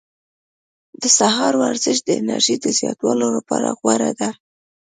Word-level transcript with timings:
د 1.01 1.03
سهار 1.17 1.53
ورزش 1.63 1.97
د 2.03 2.09
انرژۍ 2.21 2.55
د 2.61 2.67
زیاتوالي 2.79 3.27
لپاره 3.37 3.67
غوره 3.79 4.11
ده. 4.19 4.29